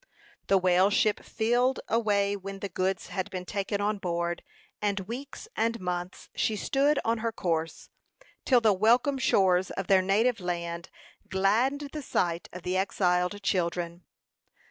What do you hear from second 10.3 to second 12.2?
land gladdened the